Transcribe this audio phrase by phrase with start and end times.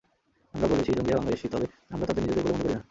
[0.53, 2.79] আমরা বলেছি, জঙ্গিরা বাংলাদেশি, তবে আমরা তাদের নিজেদের বলে মনে করি না।